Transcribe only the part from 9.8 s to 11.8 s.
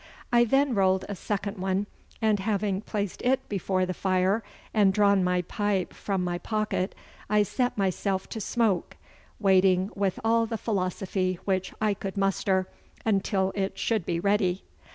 with all the philosophy which